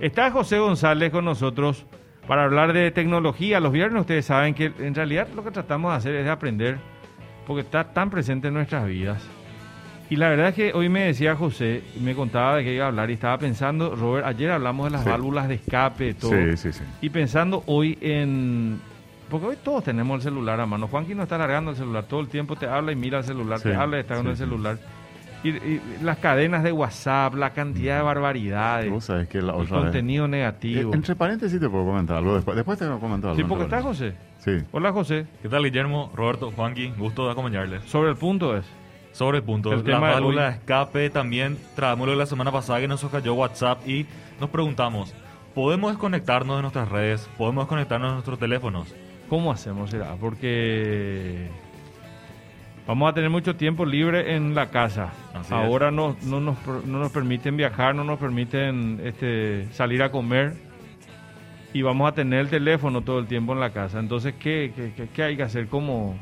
Está 0.00 0.30
José 0.30 0.58
González 0.58 1.10
con 1.10 1.24
nosotros 1.24 1.84
para 2.26 2.44
hablar 2.44 2.72
de 2.72 2.90
tecnología. 2.90 3.60
Los 3.60 3.72
viernes 3.72 4.00
ustedes 4.00 4.24
saben 4.24 4.54
que 4.54 4.72
en 4.78 4.94
realidad 4.94 5.28
lo 5.34 5.44
que 5.44 5.50
tratamos 5.50 5.92
de 5.92 5.96
hacer 5.98 6.14
es 6.14 6.24
de 6.24 6.30
aprender 6.30 6.78
porque 7.46 7.62
está 7.62 7.92
tan 7.92 8.10
presente 8.10 8.48
en 8.48 8.54
nuestras 8.54 8.86
vidas. 8.86 9.22
Y 10.08 10.16
la 10.16 10.28
verdad 10.28 10.48
es 10.48 10.54
que 10.54 10.72
hoy 10.72 10.88
me 10.88 11.02
decía 11.04 11.36
José, 11.36 11.84
me 12.00 12.14
contaba 12.14 12.56
de 12.56 12.64
qué 12.64 12.74
iba 12.74 12.84
a 12.86 12.88
hablar 12.88 13.10
y 13.10 13.12
estaba 13.12 13.38
pensando, 13.38 13.94
Robert, 13.94 14.26
ayer 14.26 14.50
hablamos 14.50 14.86
de 14.86 14.90
las 14.90 15.04
Sí. 15.04 15.08
válvulas 15.10 15.48
de 15.48 15.54
escape, 15.54 16.14
todo. 16.14 16.32
Sí, 16.32 16.56
sí, 16.56 16.72
sí. 16.72 16.82
Y 17.00 17.10
pensando 17.10 17.62
hoy 17.66 17.96
en... 18.00 18.80
Porque 19.28 19.46
hoy 19.46 19.56
todos 19.62 19.84
tenemos 19.84 20.16
el 20.16 20.22
celular 20.22 20.58
a 20.58 20.66
mano. 20.66 20.88
Juanqui 20.88 21.14
no 21.14 21.22
está 21.22 21.38
largando 21.38 21.70
el 21.70 21.76
celular. 21.76 22.04
Todo 22.04 22.20
el 22.20 22.26
tiempo 22.26 22.56
te 22.56 22.66
habla 22.66 22.90
y 22.90 22.96
mira 22.96 23.18
el 23.18 23.24
celular, 23.24 23.60
te 23.60 23.72
habla 23.72 23.98
y 23.98 24.00
está 24.00 24.16
con 24.16 24.24
sí, 24.24 24.30
el 24.30 24.36
sí. 24.36 24.42
celular. 24.42 24.78
Y, 25.42 25.48
y 25.50 25.80
las 26.02 26.18
cadenas 26.18 26.62
de 26.62 26.70
WhatsApp, 26.72 27.34
la 27.34 27.50
cantidad 27.54 27.96
de 27.96 28.02
barbaridades, 28.02 28.90
Vos 28.90 29.04
sabés 29.04 29.26
que 29.28 29.40
la 29.40 29.54
el 29.54 29.60
otra 29.60 29.78
contenido 29.80 30.26
Eh, 30.26 30.28
negativo. 30.28 30.92
entre 30.94 31.14
paréntesis 31.16 31.58
te 31.58 31.68
puedo 31.68 31.86
comentar 31.86 32.18
algo 32.18 32.34
después. 32.34 32.54
Después 32.56 32.78
te 32.78 32.86
voy 32.86 32.96
a 32.96 33.00
comentar 33.00 33.30
algo. 33.30 33.42
Sí, 33.42 33.48
porque 33.48 33.64
está. 33.64 33.80
José. 33.80 34.14
Sí. 34.38 34.58
Hola 34.72 34.92
José. 34.92 35.26
¿Qué 35.42 35.48
tal, 35.48 35.64
Guillermo? 35.64 36.10
Roberto, 36.14 36.50
Juanqui, 36.54 36.88
gusto 36.98 37.24
de 37.26 37.32
acompañarles. 37.32 37.84
Sobre 37.84 38.10
el 38.10 38.16
punto 38.16 38.56
es. 38.56 38.64
Sobre 39.12 39.38
el 39.38 39.44
punto, 39.44 39.72
El 39.72 39.78
la 39.78 39.84
tema 39.84 40.08
de 40.08 40.14
válvula 40.14 40.44
de 40.44 40.50
escape 40.50 41.10
también 41.10 41.58
traemos 41.74 42.06
lo 42.06 42.12
de 42.12 42.18
la 42.18 42.26
semana 42.26 42.52
pasada 42.52 42.78
que 42.80 42.86
nos 42.86 43.04
cayó 43.06 43.34
WhatsApp 43.34 43.86
y 43.88 44.06
nos 44.40 44.50
preguntamos, 44.50 45.14
¿podemos 45.52 45.90
desconectarnos 45.90 46.56
de 46.56 46.62
nuestras 46.62 46.88
redes? 46.88 47.28
¿Podemos 47.36 47.64
desconectarnos 47.64 48.10
de 48.10 48.14
nuestros 48.14 48.38
teléfonos? 48.38 48.94
¿Cómo 49.28 49.50
hacemos? 49.50 49.90
Será? 49.90 50.14
Porque 50.20 51.48
vamos 52.90 53.08
a 53.10 53.14
tener 53.14 53.30
mucho 53.30 53.54
tiempo 53.54 53.86
libre 53.86 54.34
en 54.34 54.54
la 54.54 54.70
casa. 54.70 55.12
Así 55.32 55.54
Ahora 55.54 55.90
no, 55.92 56.16
no, 56.22 56.40
nos, 56.40 56.56
no 56.84 56.98
nos 56.98 57.12
permiten 57.12 57.56
viajar, 57.56 57.94
no 57.94 58.02
nos 58.02 58.18
permiten 58.18 59.00
este, 59.04 59.68
salir 59.72 60.02
a 60.02 60.10
comer 60.10 60.54
y 61.72 61.82
vamos 61.82 62.10
a 62.10 62.14
tener 62.14 62.40
el 62.40 62.48
teléfono 62.48 63.02
todo 63.02 63.20
el 63.20 63.26
tiempo 63.26 63.52
en 63.52 63.60
la 63.60 63.70
casa. 63.70 64.00
Entonces, 64.00 64.34
¿qué, 64.40 64.72
qué, 64.74 64.92
qué- 64.96 65.08
qué 65.08 65.22
hay 65.22 65.36
que 65.36 65.44
hacer? 65.44 65.68
¿Cómo? 65.68 66.16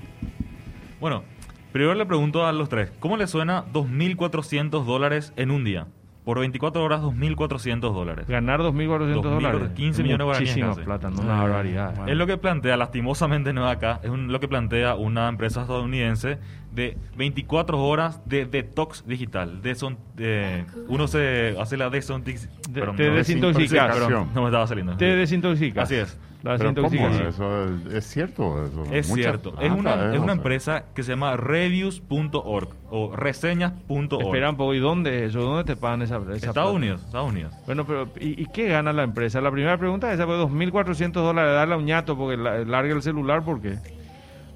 Bueno, 1.01 1.25
primero 1.73 1.95
le 1.95 2.05
pregunto 2.05 2.47
a 2.47 2.53
los 2.53 2.69
tres, 2.69 2.93
¿cómo 3.01 3.17
les 3.17 3.31
suena 3.31 3.65
2.400 3.73 4.85
dólares 4.85 5.33
en 5.37 5.51
un 5.51 5.65
día? 5.65 5.87
Por 6.29 6.41
24 6.41 6.85
horas, 6.85 7.01
2.400 7.01 7.81
dólares. 7.95 8.27
Ganar 8.29 8.61
2.400 8.61 9.23
dólares. 9.23 9.71
15 9.75 10.03
millones 10.03 10.19
de 10.19 10.25
guaraníes 10.25 10.57
Muchísima 10.59 10.85
plata, 10.85 11.09
no 11.09 11.23
una 11.23 11.41
barbaridad. 11.41 11.95
bueno. 11.97 12.13
Es 12.13 12.19
lo 12.19 12.27
que 12.27 12.37
plantea, 12.37 12.77
lastimosamente 12.77 13.55
no 13.55 13.67
acá, 13.67 13.99
es 14.03 14.11
un- 14.11 14.31
lo 14.31 14.39
que 14.39 14.47
plantea 14.47 14.95
una 14.95 15.27
empresa 15.31 15.63
estadounidense 15.63 16.37
de 16.75 16.99
24 17.17 17.83
horas 17.83 18.21
de 18.27 18.45
detox 18.45 19.07
digital. 19.07 19.63
De 19.63 19.75
son, 19.75 19.97
de- 20.17 20.67
uno 20.89 21.07
se 21.09 21.57
hace 21.59 21.79
la 21.79 21.89
desintox- 21.89 22.47
De- 22.69 22.83
te 22.83 23.09
no, 23.09 23.15
desintoxicas. 23.15 23.97
perdón, 23.97 24.29
no 24.35 24.43
me 24.43 24.49
estaba 24.49 24.67
saliendo. 24.67 24.99
Te 24.99 25.07
desintoxicas. 25.17 25.85
Así 25.85 25.95
es. 25.95 26.21
La 26.43 26.57
Pero 26.57 26.73
¿cómo? 26.75 26.83
desintoxicación. 26.89 27.27
Eso 27.29 27.65
es, 27.89 27.95
es 27.95 28.07
cierto. 28.07 28.65
Eso. 28.65 28.85
Es 28.93 29.09
Mucha 29.09 29.23
cierto, 29.23 29.55
es 29.61 29.73
una, 29.73 30.15
es 30.15 30.21
una 30.21 30.33
empresa 30.33 30.85
que 30.95 31.03
se 31.03 31.11
llama 31.13 31.37
reviews.org 31.37 32.69
o 32.91 33.17
reseñas.org. 33.17 34.23
Espera 34.23 34.51
un 34.51 34.57
poco, 34.57 34.75
¿y 34.75 34.79
dónde 34.79 35.25
es 35.25 35.31
eso? 35.31 35.41
¿Dónde 35.41 35.65
te 35.65 35.75
pagan 35.75 36.03
esa, 36.03 36.17
esa 36.19 36.33
Estados 36.35 36.53
plata? 36.55 36.71
Unidos, 36.71 37.03
Estados 37.05 37.31
Unidos. 37.31 37.53
Bueno, 37.67 37.85
pero 37.87 38.09
¿y, 38.21 38.41
y 38.43 38.47
qué 38.47 38.69
gana 38.69 38.93
la 38.93 39.03
empresa? 39.03 39.41
La 39.41 39.51
primera 39.51 39.77
pregunta 39.79 40.09
es 40.09 40.15
esa, 40.15 40.27
pues 40.27 40.39
2.400 40.39 41.13
dólares, 41.13 41.53
darle 41.55 41.75
a 41.75 41.77
un 41.79 41.85
ñato 41.85 42.17
porque 42.17 42.37
la- 42.37 42.65
larga 42.65 42.95
el 42.95 43.03
celular, 43.03 43.43
¿por 43.43 43.61
qué? 43.61 43.79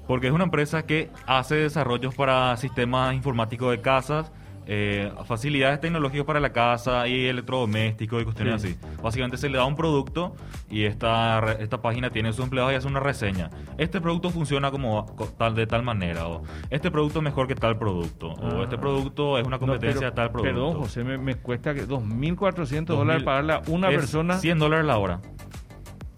Porque 0.07 0.27
es 0.27 0.33
una 0.33 0.45
empresa 0.45 0.83
que 0.85 1.09
hace 1.27 1.55
desarrollos 1.55 2.15
para 2.15 2.55
sistemas 2.57 3.13
informáticos 3.13 3.71
de 3.71 3.81
casas, 3.81 4.31
eh, 4.65 5.11
facilidades 5.25 5.79
tecnológicas 5.81 6.25
para 6.25 6.39
la 6.39 6.51
casa 6.53 7.07
y 7.07 7.25
electrodomésticos 7.27 8.21
y 8.21 8.25
cuestiones 8.25 8.61
Sí. 8.61 8.77
así. 8.81 8.97
Básicamente 9.01 9.37
se 9.37 9.49
le 9.49 9.57
da 9.57 9.65
un 9.65 9.75
producto 9.75 10.35
y 10.69 10.83
esta, 10.85 11.53
esta 11.59 11.81
página 11.81 12.09
tiene 12.09 12.31
sus 12.33 12.43
empleados 12.45 12.71
y 12.71 12.75
hace 12.75 12.87
una 12.87 12.99
reseña. 12.99 13.49
Este 13.77 13.99
producto 14.01 14.29
funciona 14.29 14.71
como 14.71 15.05
co- 15.15 15.25
tal 15.27 15.55
de 15.55 15.67
tal 15.67 15.83
manera, 15.83 16.27
o 16.27 16.43
este 16.69 16.89
producto 16.91 17.19
es 17.19 17.23
mejor 17.23 17.47
que 17.47 17.55
tal 17.55 17.77
producto, 17.77 18.29
o 18.33 18.59
Ah. 18.61 18.63
este 18.63 18.77
producto 18.77 19.37
es 19.37 19.45
una 19.45 19.59
competencia 19.59 20.01
No, 20.01 20.07
de 20.09 20.15
tal 20.15 20.31
producto. 20.31 20.53
Perdón, 20.53 20.73
José, 20.81 21.03
me, 21.03 21.17
me 21.17 21.35
cuesta 21.35 21.73
que 21.73 21.85
2.400 21.87 22.95
dólares 22.97 23.23
2000 23.23 23.25
pagarle 23.25 23.53
a 23.53 23.61
una 23.67 23.89
es 23.89 23.95
persona. 23.97 24.37
100 24.37 24.59
dólares 24.59 24.85
la 24.85 24.97
hora. 24.97 25.19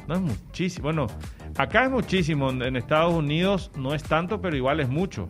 No 0.07 0.13
es 0.15 0.21
muchísimo. 0.21 0.83
Bueno, 0.83 1.07
acá 1.57 1.85
es 1.85 1.89
muchísimo. 1.91 2.49
En 2.51 2.75
Estados 2.75 3.13
Unidos 3.13 3.71
no 3.75 3.95
es 3.95 4.03
tanto, 4.03 4.39
pero 4.39 4.55
igual 4.55 4.79
es 4.79 4.87
mucho. 4.87 5.27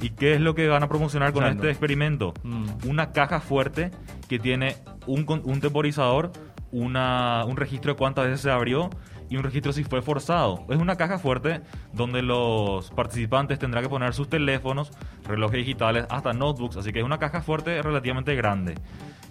¿Y 0.00 0.10
qué 0.10 0.34
es 0.34 0.40
lo 0.40 0.54
que 0.54 0.68
van 0.68 0.82
a 0.82 0.88
promocionar 0.88 1.32
con 1.32 1.44
este 1.44 1.70
experimento? 1.70 2.34
Mm. 2.42 2.88
Una 2.88 3.12
caja 3.12 3.40
fuerte 3.40 3.90
que 4.28 4.38
tiene 4.38 4.76
un 5.06 5.60
temporizador, 5.60 6.32
una, 6.72 7.44
un 7.46 7.56
registro 7.56 7.92
de 7.92 7.96
cuántas 7.96 8.26
veces 8.26 8.40
se 8.40 8.50
abrió 8.50 8.90
y 9.30 9.36
un 9.36 9.42
registro 9.42 9.72
si 9.72 9.84
fue 9.84 10.02
forzado. 10.02 10.64
Es 10.68 10.78
una 10.78 10.96
caja 10.96 11.18
fuerte 11.18 11.60
donde 11.92 12.22
los 12.22 12.90
participantes 12.90 13.58
tendrán 13.58 13.82
que 13.84 13.88
poner 13.88 14.12
sus 14.14 14.28
teléfonos, 14.28 14.92
relojes 15.26 15.58
digitales, 15.58 16.06
hasta 16.10 16.32
notebooks, 16.32 16.76
así 16.76 16.92
que 16.92 17.00
es 17.00 17.04
una 17.04 17.18
caja 17.18 17.40
fuerte 17.40 17.80
relativamente 17.82 18.34
grande. 18.34 18.74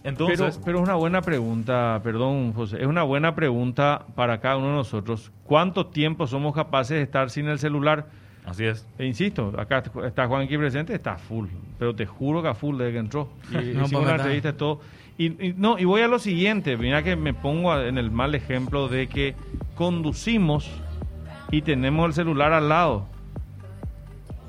Entonces, 0.03 0.57
pero, 0.57 0.65
pero 0.65 0.77
es 0.79 0.83
una 0.83 0.95
buena 0.95 1.21
pregunta, 1.21 2.01
perdón, 2.03 2.53
José, 2.53 2.81
es 2.81 2.87
una 2.87 3.03
buena 3.03 3.35
pregunta 3.35 4.05
para 4.15 4.39
cada 4.39 4.57
uno 4.57 4.67
de 4.67 4.73
nosotros. 4.73 5.31
¿Cuánto 5.45 5.87
tiempo 5.87 6.27
somos 6.27 6.53
capaces 6.53 6.97
de 6.97 7.03
estar 7.03 7.29
sin 7.29 7.47
el 7.47 7.59
celular? 7.59 8.07
Así 8.45 8.65
es. 8.65 8.85
E 8.97 9.05
insisto, 9.05 9.53
acá 9.57 9.83
está 10.05 10.27
Juan 10.27 10.43
aquí 10.43 10.57
presente, 10.57 10.93
está 10.93 11.17
full, 11.17 11.47
pero 11.79 11.95
te 11.95 12.05
juro 12.05 12.41
que 12.41 12.47
a 12.49 12.53
full 12.53 12.77
desde 12.77 12.91
que 12.93 12.97
entró. 12.99 13.29
Y 13.51 13.73
No, 13.75 13.85
hicimos 13.85 14.03
una 14.03 14.15
entrevista 14.15 14.49
y 14.49 14.53
todo. 14.53 14.81
Y, 15.17 15.47
y 15.49 15.53
no, 15.55 15.77
y 15.77 15.85
voy 15.85 16.01
a 16.01 16.07
lo 16.07 16.17
siguiente, 16.19 16.75
mira 16.75 17.03
que 17.03 17.15
me 17.15 17.33
pongo 17.33 17.71
a- 17.71 17.87
en 17.87 17.97
el 17.99 18.09
mal 18.11 18.33
ejemplo 18.35 18.87
de 18.87 19.07
que 19.07 19.35
conducimos 19.75 20.69
y 21.51 21.61
tenemos 21.61 22.07
el 22.07 22.13
celular 22.13 22.51
al 22.53 22.67
lado. 22.69 23.05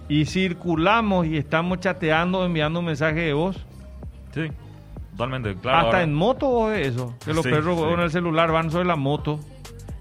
Y 0.09 0.26
circulamos 0.26 1.26
y 1.26 1.37
estamos 1.37 1.81
chateando, 1.81 2.44
enviando 2.44 2.81
un 2.81 2.87
mensaje 2.87 3.21
de 3.21 3.32
voz. 3.32 3.56
Sí, 4.34 4.49
totalmente. 5.12 5.55
Claro, 5.56 5.76
Hasta 5.78 5.87
ahora- 5.88 6.03
en 6.03 6.15
moto 6.15 6.66
ves 6.66 6.88
eso. 6.88 7.15
Que 7.25 7.32
los 7.32 7.43
Sí, 7.44 7.50
perros 7.50 7.78
sí. 7.78 7.84
con 7.84 8.00
el 8.00 8.11
celular 8.11 8.50
van 8.53 8.71
sobre 8.71 8.84
la 8.87 8.97
moto. 8.97 9.41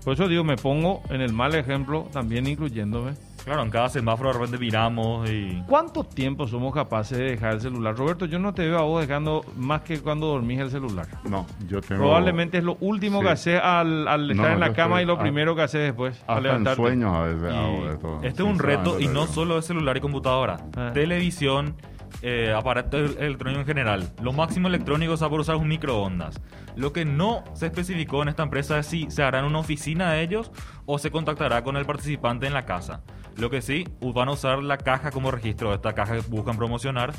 Por 0.03 0.13
eso 0.13 0.27
digo, 0.27 0.43
me 0.43 0.57
pongo 0.57 1.01
en 1.09 1.21
el 1.21 1.31
mal 1.31 1.55
ejemplo, 1.55 2.07
también 2.11 2.47
incluyéndome. 2.47 3.13
Claro, 3.43 3.63
en 3.63 3.69
cada 3.69 3.89
semáforo 3.89 4.29
de 4.29 4.33
repente 4.33 4.57
miramos 4.57 5.29
y... 5.29 5.61
¿Cuánto 5.67 6.03
tiempo 6.03 6.47
somos 6.47 6.73
capaces 6.73 7.17
de 7.17 7.23
dejar 7.25 7.53
el 7.53 7.61
celular? 7.61 7.95
Roberto, 7.95 8.25
yo 8.25 8.39
no 8.39 8.53
te 8.53 8.65
veo 8.67 8.79
a 8.79 8.83
vos 8.83 9.01
dejando 9.05 9.43
más 9.57 9.81
que 9.81 9.99
cuando 9.99 10.27
dormís 10.27 10.59
el 10.59 10.69
celular. 10.71 11.07
No, 11.29 11.45
yo 11.67 11.81
tengo. 11.81 12.01
Probablemente 12.03 12.57
es 12.59 12.63
lo 12.63 12.77
último 12.79 13.19
Sí. 13.19 13.25
que 13.25 13.31
haces 13.31 13.59
al, 13.61 14.07
al 14.07 14.31
estar 14.31 14.47
No, 14.47 14.53
en 14.53 14.59
la 14.59 14.73
cama 14.73 15.01
y 15.01 15.05
lo 15.05 15.13
a- 15.13 15.19
primero 15.19 15.55
que 15.55 15.61
haces 15.63 15.81
después. 15.81 16.15
al 16.21 16.21
Hasta 16.21 16.37
en 16.37 16.43
levantarte. 16.43 16.81
sueños 16.81 17.13
a 17.15 17.21
veces 17.23 17.53
Y 17.53 17.55
hago 17.55 17.89
esto. 17.89 18.19
este 18.23 18.43
es 18.43 18.49
un 18.49 18.59
reto 18.59 18.99
y 18.99 19.07
no 19.07 19.27
solo 19.27 19.55
de 19.55 19.61
celular 19.61 19.97
y 19.97 20.01
computadora, 20.01 20.57
Ah. 20.77 20.91
televisión, 20.93 21.75
eh, 22.21 22.53
aparato 22.55 22.97
electrónico 22.97 23.61
en 23.61 23.65
general. 23.67 24.09
Lo 24.21 24.31
máximo 24.31 24.67
electrónico 24.69 25.17
se 25.17 25.21
va 25.21 25.27
a 25.27 25.29
poder 25.29 25.41
usar 25.41 25.55
un 25.57 25.67
microondas. 25.67 26.39
Lo 26.75 26.93
que 26.93 27.03
no 27.05 27.43
se 27.53 27.65
especificó 27.65 28.21
en 28.23 28.29
esta 28.29 28.43
empresa 28.43 28.79
es 28.79 28.85
si 28.87 29.09
se 29.11 29.23
hará 29.23 29.39
en 29.39 29.45
una 29.45 29.59
oficina 29.59 30.11
de 30.13 30.21
ellos 30.21 30.51
o 30.85 30.97
se 30.99 31.11
contactará 31.11 31.63
con 31.63 31.75
el 31.75 31.85
participante 31.85 32.47
en 32.47 32.53
la 32.53 32.65
casa. 32.65 33.01
Lo 33.37 33.49
que 33.49 33.61
sí, 33.61 33.87
van 34.01 34.29
a 34.29 34.31
usar 34.31 34.61
la 34.63 34.77
caja 34.77 35.11
como 35.11 35.31
registro, 35.31 35.73
esta 35.73 35.93
caja 35.93 36.15
que 36.15 36.21
buscan 36.29 36.55
promocionar, 36.57 37.13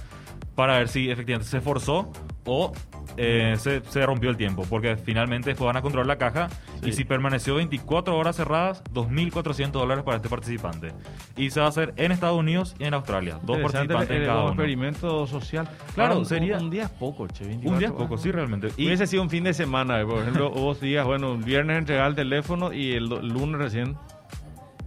para 0.55 0.79
ver 0.79 0.89
si 0.89 1.11
efectivamente 1.11 1.49
se 1.51 1.61
forzó 1.61 2.13
o 2.45 2.73
eh, 3.17 3.55
se, 3.59 3.81
se 3.85 4.05
rompió 4.07 4.31
el 4.31 4.37
tiempo. 4.37 4.65
Porque 4.69 4.97
finalmente 4.97 5.51
después 5.51 5.67
van 5.67 5.77
a 5.77 5.83
controlar 5.83 6.07
la 6.07 6.19
caja 6.19 6.49
Sí. 6.83 6.91
y 6.91 6.93
si 6.93 7.05
permaneció 7.05 7.55
24 7.55 8.17
horas 8.17 8.37
cerradas, 8.37 8.83
2.400 8.93 9.71
dólares 9.71 10.05
para 10.05 10.17
este 10.19 10.29
participante. 10.29 10.93
Y 11.37 11.51
se 11.51 11.61
va 11.61 11.67
a 11.67 11.69
hacer 11.71 11.95
en 11.97 12.13
Estados 12.13 12.39
Unidos 12.39 12.75
y 12.79 12.85
en 12.85 12.95
Australia. 12.95 13.39
Dos 13.43 13.59
participantes 13.59 14.11
el- 14.11 14.17
en 14.17 14.23
el- 14.23 14.29
cada 14.29 14.41
como 14.41 14.53
uno. 14.53 14.63
experimento 14.63 15.27
social. 15.27 15.69
Claro, 15.95 16.19
un- 16.19 16.27
sería- 16.27 16.59
Un, 16.59 16.71
día 16.71 16.85
es 16.85 16.91
poco, 16.91 17.27
che. 17.29 17.45
Un 17.45 17.51
24 17.51 17.79
día 17.79 17.89
es 17.89 17.95
poco, 17.95 18.19
sí, 18.19 18.31
realmente. 18.31 18.69
Y 18.77 18.87
Hubiese 18.87 19.07
sido 19.07 19.23
un 19.23 19.31
fin 19.31 19.45
de 19.45 19.55
semana, 19.55 20.05
por 20.05 20.21
ejemplo, 20.21 20.51
vos 20.51 20.81
días, 20.81 21.07
bueno, 21.07 21.35
el 21.35 21.43
viernes 21.43 21.79
entregar 21.79 22.09
el 22.09 22.15
teléfono 22.15 22.73
y 22.73 22.93
el 22.93 23.05
lunes 23.09 23.59
recién. 23.61 23.97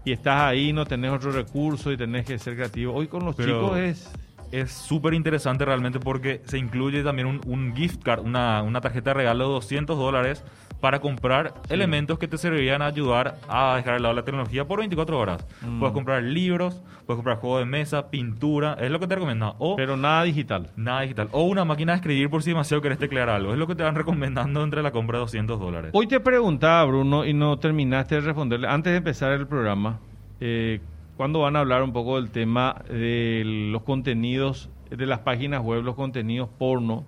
Y 0.08 0.14
estás 0.14 0.40
ahí, 0.40 0.72
no 0.72 0.86
tenés 0.86 1.12
otro 1.12 1.34
recurso 1.34 1.92
y 1.92 1.98
tenés 1.98 2.26
que 2.26 2.40
ser 2.40 2.56
creativo. 2.56 2.94
Hoy 2.94 3.08
con 3.08 3.26
los 3.26 3.36
Pero- 3.36 3.60
chicos 3.62 3.78
es... 3.78 4.10
es 4.54 4.72
súper 4.72 5.14
interesante 5.14 5.66
realmente 5.66 6.00
porque 6.00 6.42
se 6.46 6.58
incluye 6.58 7.04
también 7.04 7.28
un, 7.28 7.42
un 7.46 7.76
gift 7.76 8.02
card, 8.04 8.24
una, 8.24 8.62
una 8.64 8.80
tarjeta 8.80 9.10
de 9.10 9.16
regalo 9.16 9.48
de 9.48 9.54
200 9.56 9.98
dólares 9.98 10.46
para 10.80 11.00
comprar 11.00 11.54
elementos 11.70 12.20
que 12.20 12.28
te 12.28 12.38
servirían 12.38 12.82
a 12.82 12.88
ayudar 12.88 13.38
a 13.48 13.76
dejar 13.76 13.96
de 13.96 14.00
lado 14.02 14.14
la 14.14 14.24
tecnología 14.24 14.66
por 14.68 14.80
24 14.80 15.18
horas. 15.20 15.46
Mm. 15.62 15.80
Puedes 15.80 15.94
comprar 15.94 16.24
libros, 16.24 16.82
puedes 17.06 17.18
comprar 17.18 17.38
juegos 17.38 17.60
de 17.60 17.66
mesa, 17.66 18.10
pintura, 18.10 18.78
es 18.80 18.92
lo 18.92 19.00
que 19.00 19.08
te 19.08 19.16
recomiendan. 19.16 19.54
O 19.58 19.76
Pero 19.76 19.98
nada 19.98 20.24
digital. 20.24 20.70
nada 20.76 21.02
digital. 21.02 21.30
O 21.32 21.44
una 21.44 21.66
máquina 21.66 21.94
de 21.94 21.98
escribir 21.98 22.30
por 22.30 22.44
si 22.44 22.52
demasiado 22.52 22.82
querés 22.82 23.00
teclear 23.00 23.30
algo. 23.30 23.54
Es 23.54 23.60
lo 23.60 23.68
que 23.68 23.76
te 23.76 23.84
van 23.84 23.96
recomendando 23.96 24.64
entre 24.64 24.84
la 24.84 24.92
compra 24.92 25.18
de 25.18 25.22
200 25.22 25.60
dólares. 25.60 25.92
Hoy 25.94 26.08
te 26.08 26.20
preguntaba, 26.20 26.86
Bruno, 26.86 27.26
y 27.26 27.34
no 27.34 27.58
terminaste 27.58 28.16
de 28.16 28.22
responderle. 28.22 28.68
Antes 28.68 28.92
de 28.92 28.98
empezar 28.98 29.32
el 29.32 29.48
programa, 29.48 30.00
eh, 30.40 30.80
¿cuándo 31.16 31.40
van 31.40 31.56
a 31.56 31.60
hablar 31.60 31.82
un 31.82 31.94
poco 31.94 32.18
del 32.22 32.30
tema 32.30 32.84
de 32.90 33.44
los 33.72 33.82
contenidos 33.84 34.70
de 34.90 35.06
las 35.06 35.20
páginas 35.20 35.62
web, 35.62 35.84
los 35.84 35.96
contenidos 35.96 36.50
porno, 36.58 37.06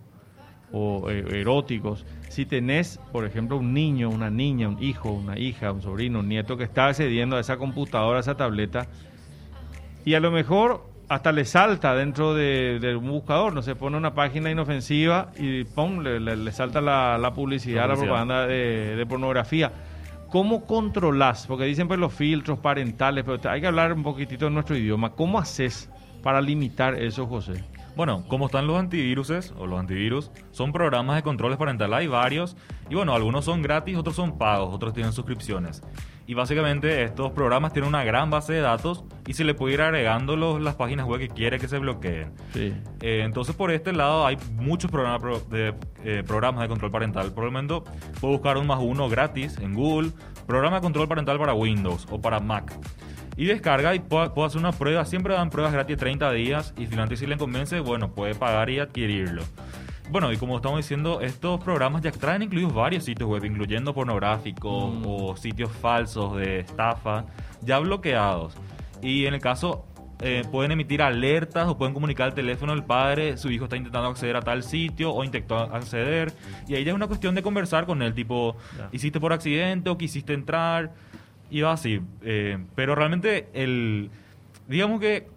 o 0.72 1.10
eh, 1.10 1.24
eróticos. 1.42 2.06
Si 2.30 2.46
tenés, 2.46 3.00
por 3.12 3.26
ejemplo, 3.26 3.58
un 3.58 3.74
niño, 3.74 4.10
una 4.10 4.30
niña, 4.30 4.68
un 4.70 4.82
hijo, 4.84 5.12
una 5.12 5.38
hija, 5.40 5.72
un 5.72 5.82
sobrino, 5.82 6.20
un 6.20 6.30
nieto 6.30 6.58
que 6.58 6.64
está 6.64 6.88
accediendo 6.88 7.38
a 7.38 7.40
esa 7.40 7.58
computadora, 7.58 8.18
a 8.18 8.22
esa 8.22 8.36
tableta, 8.38 8.88
y 10.06 10.14
a 10.14 10.20
lo 10.20 10.32
mejor 10.32 10.86
hasta 11.08 11.32
le 11.32 11.44
salta 11.44 11.96
dentro 11.96 12.36
de, 12.36 12.78
de 12.80 12.96
un 12.96 13.08
buscador, 13.10 13.52
no 13.54 13.64
se 13.64 13.76
pone 13.76 13.98
una 13.98 14.14
página 14.14 14.52
inofensiva 14.52 15.32
y 15.38 15.64
pum, 15.64 16.02
le, 16.04 16.20
le- 16.20 16.36
le 16.38 16.52
salta 16.52 16.82
la, 16.82 17.18
la 17.18 17.34
publicidad, 17.34 17.88
la 17.88 17.96
Publicidad. 17.96 18.06
propaganda 18.06 18.46
de, 18.48 18.96
de 18.96 19.06
pornografía. 19.08 19.72
¿Cómo 20.30 20.66
controlás? 20.68 21.48
Porque 21.48 21.66
dicen 21.66 21.88
pues 21.88 22.00
los 22.00 22.14
filtros 22.14 22.60
parentales, 22.60 23.24
pero 23.26 23.40
hay 23.50 23.60
que 23.62 23.66
hablar 23.66 23.92
un 23.94 24.04
poquitito 24.04 24.46
en 24.46 24.54
nuestro 24.54 24.78
idioma. 24.78 25.10
¿Cómo 25.14 25.40
haces 25.40 25.90
para 26.22 26.40
limitar 26.42 26.94
eso, 26.94 27.26
José? 27.26 27.64
Bueno, 27.96 28.24
como 28.28 28.46
están 28.46 28.66
los 28.66 28.78
antiviruses 28.80 29.54
o 29.58 29.68
los 29.68 29.80
antivirus, 29.80 30.32
son 30.52 30.72
programas 30.72 31.18
de 31.18 31.24
controles 31.24 31.58
parental, 31.58 31.94
hay 31.94 32.08
varios, 32.08 32.56
y 32.90 32.96
bueno, 32.96 33.14
algunos 33.14 33.44
son 33.46 33.62
gratis, 33.62 33.98
otros 33.98 34.16
son 34.16 34.38
pagos, 34.38 34.74
otros 34.74 34.94
tienen 34.94 35.12
suscripciones. 35.12 35.84
Y 36.26 36.36
básicamente 36.36 37.04
estos 37.04 37.32
programas 37.32 37.74
tienen 37.74 37.90
una 37.90 38.04
gran 38.04 38.30
base 38.30 38.54
de 38.54 38.62
datos 38.62 39.04
y 39.26 39.34
se 39.34 39.44
le 39.44 39.56
puede 39.56 39.74
ir 39.74 39.82
agregando 39.82 40.36
los- 40.36 40.62
las 40.62 40.76
páginas 40.76 41.08
web 41.08 41.20
que 41.20 41.28
quiere 41.28 41.58
que 41.60 41.68
se 41.68 41.80
bloqueen. 41.80 42.32
Sí. 42.54 42.74
Eh, 43.02 43.24
entonces 43.26 43.56
por 43.56 43.72
este 43.72 43.92
lado 43.94 44.28
hay 44.28 44.38
muchos 44.54 44.92
programas 44.92 45.20
pro- 45.22 45.40
de, 45.40 45.74
eh, 46.04 46.24
programas 46.26 46.62
de 46.62 46.68
control 46.70 46.92
parental. 46.92 47.34
Por 47.34 47.46
el 47.46 47.52
momento 47.52 47.84
puedo 48.22 48.34
buscar 48.34 48.58
un 48.58 48.68
más 48.68 48.80
uno 48.80 49.10
gratis 49.10 49.58
en 49.58 49.74
Google, 49.74 50.12
programa 50.46 50.76
de 50.78 50.82
control 50.84 51.08
parental 51.08 51.40
para 51.40 51.56
Windows 51.56 52.06
o 52.12 52.22
para 52.22 52.40
Mac. 52.40 52.74
Y 53.40 53.46
descarga 53.46 53.96
y 53.96 54.00
puedo, 54.00 54.34
puedo 54.34 54.46
hacer 54.48 54.60
una 54.60 54.74
prueba. 54.74 55.06
Siempre 55.06 55.34
dan 55.34 55.50
pruebas 55.50 55.72
gratis 55.72 55.96
de 55.96 56.00
30 56.00 56.30
días 56.34 56.74
y 56.78 56.88
finalmente 56.88 57.16
si 57.16 57.26
le 57.26 57.38
convence, 57.38 57.80
bueno, 57.80 58.12
puede 58.12 58.36
pagar 58.36 58.70
y 58.70 58.80
adquirirlo. 58.80 59.44
Bueno, 60.12 60.34
y 60.34 60.36
como 60.38 60.58
estamos 60.58 60.80
diciendo, 60.80 61.22
estos 61.22 61.64
programas 61.64 62.02
ya 62.02 62.12
traen 62.12 62.42
incluidos 62.42 62.74
varios 62.74 63.06
sitios 63.06 63.30
web, 63.30 63.46
incluyendo 63.46 63.94
pornográficos 63.94 64.94
Mm. 64.94 65.04
o 65.06 65.38
sitios 65.38 65.72
falsos 65.72 66.36
de 66.36 66.60
estafa, 66.60 67.26
ya 67.62 67.80
bloqueados. 67.80 68.56
Y 69.02 69.26
en 69.26 69.36
el 69.36 69.40
caso, 69.40 69.86
eh, 70.22 70.44
pueden 70.52 70.72
emitir 70.72 71.02
alertas 71.02 71.66
o 71.70 71.78
pueden 71.78 71.94
comunicar 71.94 72.26
al 72.28 72.34
teléfono 72.34 72.74
del 72.74 72.84
padre, 72.84 73.38
su 73.38 73.50
hijo 73.52 73.64
está 73.66 73.78
intentando 73.78 74.10
acceder 74.10 74.36
a 74.36 74.42
tal 74.42 74.64
sitio 74.64 75.14
o 75.14 75.24
intentó 75.24 75.56
acceder. 75.60 76.34
Y 76.68 76.76
ahí 76.76 76.84
ya 76.84 76.92
es 76.92 76.96
una 76.96 77.08
cuestión 77.08 77.36
de 77.36 77.42
conversar 77.42 77.86
con 77.86 78.02
él, 78.02 78.14
tipo, 78.14 78.58
hiciste 78.92 79.22
por 79.22 79.32
accidente 79.32 79.90
o 79.90 79.98
quisiste 79.98 80.34
entrar, 80.34 80.92
y 81.50 81.62
va 81.62 81.74
así. 81.74 82.02
Eh, 82.24 82.58
pero 82.76 82.96
realmente, 82.96 83.48
el 83.54 84.10
digamos 84.68 85.00
que 85.00 85.28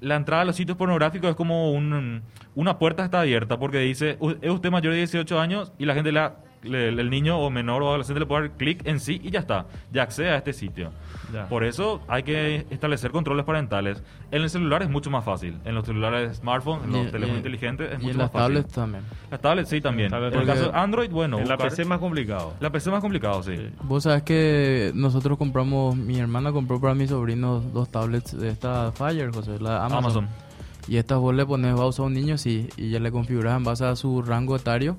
la 0.00 0.16
entrada 0.16 0.42
a 0.42 0.44
los 0.44 0.56
sitios 0.56 0.76
pornográficos 0.76 1.30
es 1.30 1.36
como 1.36 1.72
un, 1.72 2.22
una 2.54 2.78
puerta 2.78 3.04
está 3.04 3.20
abierta 3.20 3.58
porque 3.58 3.78
dice, 3.78 4.16
"U- 4.20 4.34
es 4.40 4.50
usted 4.50 4.70
mayor 4.70 4.92
de 4.92 4.98
18 4.98 5.38
años 5.40 5.72
y 5.78 5.84
la 5.86 5.94
gente, 5.94 6.10
la, 6.12 6.36
le- 6.62 6.88
el 6.88 7.10
niño 7.10 7.38
o 7.38 7.50
menor 7.50 7.82
o 7.82 7.88
adolescente 7.88 8.20
le 8.20 8.26
puede 8.26 8.48
dar 8.48 8.56
clic 8.56 8.86
en 8.86 9.00
sí 9.00 9.20
y 9.22 9.30
ya 9.30 9.40
está, 9.40 9.66
ya 9.92 10.02
accede 10.02 10.30
a 10.30 10.36
este 10.36 10.52
sitio. 10.52 10.90
Ya. 11.32 11.46
Por 11.48 11.64
eso 11.64 12.00
hay 12.08 12.22
que 12.22 12.66
establecer 12.70 13.10
controles 13.10 13.44
parentales. 13.44 14.02
En 14.30 14.42
el 14.42 14.50
celular 14.50 14.82
es 14.82 14.90
mucho 14.90 15.10
más 15.10 15.24
fácil. 15.24 15.58
En 15.64 15.74
los 15.74 15.84
celulares 15.86 16.36
smartphones, 16.38 16.84
en 16.84 16.92
los 16.92 17.06
Y- 17.06 17.10
teléfonos 17.10 17.34
y- 17.36 17.38
inteligentes 17.38 17.88
es 17.92 17.94
y 17.94 18.02
mucho 18.02 18.10
en 18.10 18.16
más 18.18 18.24
las 18.24 18.32
fácil. 18.32 18.54
tablets 18.54 18.72
también. 18.74 19.04
Las 19.30 19.40
tablets 19.40 19.68
sí 19.70 19.80
también. 19.80 20.14
En 20.14 20.20
las 20.22 20.32
En 20.34 20.40
el 20.40 20.46
caso 20.46 20.70
de 20.70 20.78
Android, 20.78 21.10
bueno. 21.10 21.38
en 21.38 21.48
la 21.48 21.56
PC 21.56 21.82
es 21.82 21.88
más 21.88 21.98
complicado. 21.98 22.54
La 22.60 22.70
PC 22.70 22.90
es 22.90 22.92
más 22.92 23.00
complicado, 23.00 23.42
sí. 23.42 23.56
Sí. 23.56 23.68
Vos 23.82 24.02
sabés 24.04 24.22
que 24.22 24.92
nosotros 24.94 25.38
compramos, 25.38 25.96
mi 25.96 26.18
hermana 26.18 26.52
compró 26.52 26.80
para 26.80 26.94
mis 26.94 27.10
sobrinos 27.10 27.72
dos 27.72 27.88
tablets 27.90 28.38
de 28.38 28.48
esta 28.50 28.92
Fire, 28.92 29.30
José, 29.32 29.58
la 29.58 29.84
Amazon. 29.84 29.98
Amazon. 29.98 30.28
Y 30.88 30.96
estas 30.96 31.18
vos 31.18 31.34
le 31.34 31.46
pones, 31.46 31.74
va 31.76 31.82
a 31.84 31.86
usar 31.86 32.06
un 32.06 32.12
niño, 32.14 32.36
sí, 32.36 32.68
y 32.76 32.90
ya 32.90 32.98
le 32.98 33.10
configuras 33.12 33.56
en 33.56 33.62
base 33.64 33.84
a 33.84 33.94
su 33.96 34.20
rango 34.20 34.56
etario 34.56 34.96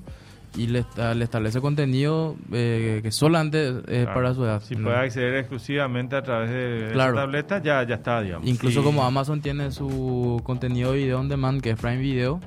y 0.56 0.66
le, 0.68 0.80
esta- 0.80 1.14
le 1.14 1.24
establece 1.24 1.60
contenido 1.60 2.36
eh, 2.52 3.00
que 3.02 3.10
solamente 3.10 3.68
es 3.68 4.04
Claro. 4.04 4.14
para 4.14 4.34
su 4.34 4.44
edad. 4.44 4.62
Si 4.62 4.76
No. 4.76 4.84
puede 4.84 4.96
acceder 4.98 5.34
exclusivamente 5.34 6.16
a 6.16 6.22
través 6.22 6.50
de 6.50 6.90
Claro. 6.92 7.12
esa 7.14 7.22
tableta, 7.22 7.62
ya, 7.62 7.82
ya 7.82 7.96
está, 7.96 8.20
digamos. 8.22 8.46
Incluso 8.48 8.80
Sí. 8.80 8.84
como 8.84 9.04
Amazon 9.04 9.40
tiene 9.40 9.70
su 9.70 10.40
contenido 10.44 10.92
de 10.92 10.98
video 10.98 11.20
on 11.20 11.28
demand, 11.28 11.60
que 11.60 11.70
es 11.70 11.78
Prime 11.80 11.98
Video, 11.98 12.40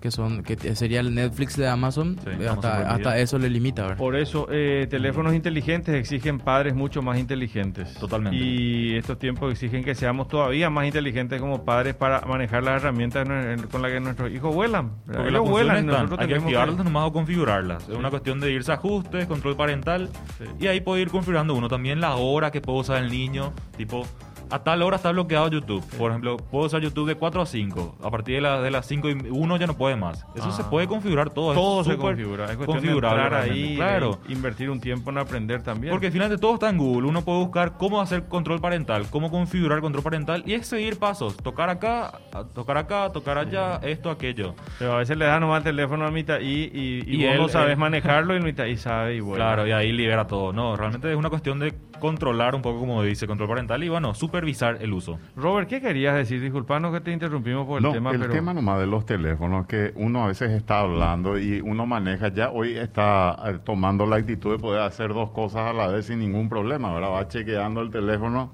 que 0.00 0.10
son 0.10 0.42
que 0.42 0.56
sería 0.74 1.00
el 1.00 1.14
Netflix 1.14 1.56
de 1.56 1.68
Amazon, 1.68 2.16
Sí, 2.22 2.30
Amazon 2.30 2.48
hasta, 2.48 2.90
hasta 2.90 3.18
eso 3.18 3.38
le 3.38 3.50
limita, 3.50 3.82
¿verdad? 3.82 3.96
Por 3.96 4.16
eso, 4.16 4.46
eh, 4.50 4.86
teléfonos 4.88 5.34
inteligentes 5.34 5.94
exigen 5.94 6.38
padres 6.38 6.74
mucho 6.74 7.02
más 7.02 7.18
inteligentes. 7.18 7.94
Totalmente. 7.94 8.36
Y 8.36 8.96
estos 8.96 9.18
tiempos 9.18 9.52
exigen 9.52 9.84
que 9.84 9.94
seamos 9.94 10.28
todavía 10.28 10.70
más 10.70 10.86
inteligentes 10.86 11.40
como 11.40 11.64
padres 11.64 11.94
para 11.94 12.20
manejar 12.22 12.62
las 12.62 12.82
herramientas 12.82 13.26
con 13.70 13.82
las 13.82 13.90
que 13.90 14.00
nuestros 14.00 14.30
hijos 14.32 14.54
vuelan. 14.54 14.92
Porque 15.06 15.20
Ellos 15.22 15.32
las 15.32 15.42
vuelan 15.42 15.76
están, 15.78 15.86
nosotros 15.86 16.20
hay 16.20 16.28
que 16.28 16.34
activarlas 16.34 16.84
nomás 16.84 17.08
o 17.08 17.12
configurarlas. 17.12 17.88
Es 17.88 17.96
una 17.96 18.10
cuestión 18.10 18.40
de 18.40 18.52
irse 18.52 18.70
a 18.72 18.74
ajustes, 18.74 19.26
control 19.26 19.56
parental. 19.56 20.08
Sí. 20.38 20.44
Y 20.60 20.66
ahí 20.68 20.80
puede 20.80 21.02
ir 21.02 21.08
configurando 21.08 21.54
uno 21.54 21.68
también 21.68 22.00
la 22.00 22.16
hora 22.16 22.50
que 22.50 22.60
puede 22.60 22.80
usar 22.80 23.02
el 23.02 23.10
niño. 23.10 23.52
Tipo, 23.76 24.06
a 24.50 24.58
tal 24.64 24.82
hora 24.82 24.96
está 24.96 25.10
bloqueado 25.12 25.48
YouTube. 25.48 25.84
Por 25.96 26.10
ejemplo, 26.10 26.36
puedo 26.36 26.66
usar 26.66 26.80
YouTube 26.80 27.08
de 27.08 27.14
4 27.16 27.42
a 27.42 27.46
5. 27.46 27.96
A 28.02 28.10
partir 28.10 28.36
de, 28.36 28.40
la, 28.40 28.60
de 28.60 28.70
las 28.70 28.86
5 28.86 29.08
y 29.10 29.12
1 29.30 29.56
ya 29.56 29.66
no 29.66 29.74
puede 29.76 29.96
más. 29.96 30.24
Eso 30.34 30.48
Ah. 30.48 30.52
se 30.52 30.64
puede 30.64 30.86
configurar 30.86 31.30
todo. 31.30 31.54
Todo 31.54 31.84
se 31.84 31.92
súper 31.92 32.16
configura. 32.16 32.44
Es 32.46 32.56
cuestión 32.56 32.78
de 32.80 32.82
configurable 32.82 33.22
entrar 33.22 33.42
realmente. 33.44 33.68
ahí, 33.70 33.76
Claro. 33.76 34.18
de 34.26 34.32
invertir 34.32 34.70
un 34.70 34.80
tiempo 34.80 35.10
en 35.10 35.18
aprender 35.18 35.62
también. 35.62 35.92
Porque 35.92 36.10
finalmente 36.10 36.40
todo 36.40 36.54
está 36.54 36.68
en 36.70 36.78
Google. 36.78 37.08
Uno 37.08 37.22
puede 37.22 37.38
buscar 37.38 37.76
cómo 37.76 38.00
hacer 38.00 38.24
control 38.28 38.60
parental, 38.60 39.06
cómo 39.10 39.30
configurar 39.30 39.80
control 39.80 40.02
parental 40.04 40.42
y 40.46 40.54
es 40.54 40.66
seguir 40.66 40.98
pasos. 40.98 41.36
Tocar 41.36 41.68
acá, 41.70 42.12
a- 42.32 42.44
tocar 42.44 42.76
acá, 42.78 43.10
tocar 43.12 43.38
allá, 43.38 43.76
esto, 43.82 44.10
aquello. 44.10 44.54
Pero 44.78 44.92
a 44.94 44.98
veces 44.98 45.16
le 45.16 45.24
das 45.26 45.40
nomás 45.40 45.58
el 45.58 45.64
teléfono 45.64 46.04
al 46.06 46.12
mitad 46.12 46.40
y, 46.40 46.44
y, 46.72 47.04
y 47.06 47.22
Y 47.22 47.24
vos 47.26 47.34
él- 47.34 47.40
no 47.42 47.48
sabes 47.48 47.72
él- 47.72 47.76
manejarlo 47.78 48.36
y 48.36 48.40
mitad 48.40 48.64
y 48.66 48.76
sabe 48.76 49.16
y 49.16 49.20
bueno. 49.20 49.36
Claro, 49.36 49.66
y 49.66 49.72
ahí 49.72 49.92
libera 49.92 50.26
todo. 50.26 50.52
No, 50.52 50.76
realmente 50.76 51.10
es 51.10 51.16
una 51.16 51.28
cuestión 51.30 51.58
de 51.58 51.74
controlar 52.00 52.54
un 52.54 52.62
poco, 52.62 52.78
como 52.78 53.02
dice, 53.02 53.26
control 53.26 53.48
parental 53.48 53.82
y 53.82 53.88
bueno, 53.88 54.14
supervisar 54.38 54.78
el 54.80 54.92
uso. 54.92 55.18
Robert, 55.36 55.68
¿qué 55.68 55.80
querías 55.80 56.14
decir? 56.14 56.40
Disculpanos 56.40 56.92
que 56.92 57.00
te 57.00 57.10
interrumpimos 57.10 57.66
por 57.66 57.78
el 57.78 57.82
no, 57.82 57.92
tema, 57.92 58.12
el 58.12 58.20
pero... 58.20 58.32
tema 58.32 58.54
nomás 58.54 58.78
de 58.78 58.86
los 58.86 59.04
teléfonos, 59.04 59.66
que 59.66 59.92
uno 59.96 60.24
a 60.24 60.28
veces 60.28 60.52
está 60.52 60.80
hablando 60.80 61.38
y 61.38 61.60
uno 61.60 61.86
maneja, 61.86 62.28
ya 62.28 62.50
hoy 62.50 62.76
está 62.76 63.36
eh, 63.46 63.58
tomando 63.64 64.06
la 64.06 64.16
actitud 64.16 64.52
de 64.52 64.58
poder 64.58 64.82
hacer 64.82 65.12
dos 65.12 65.30
cosas 65.30 65.70
a 65.70 65.72
la 65.72 65.88
vez 65.88 66.06
sin 66.06 66.20
ningún 66.20 66.48
problema, 66.48 66.94
¿verdad? 66.94 67.10
Va 67.10 67.28
chequeando 67.28 67.80
el 67.80 67.90
teléfono 67.90 68.52